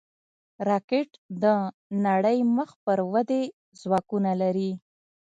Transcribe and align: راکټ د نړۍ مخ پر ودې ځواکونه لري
راکټ 0.67 1.09
د 1.43 1.45
نړۍ 2.05 2.37
مخ 2.55 2.69
پر 2.85 2.99
ودې 3.13 3.43
ځواکونه 3.81 4.31
لري 4.41 4.71